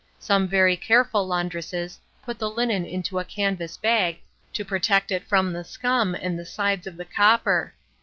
[0.17, 4.17] Some very careful laundresses put the linen into a canvas bag
[4.51, 7.75] to protect it from the scum and the sides of the copper.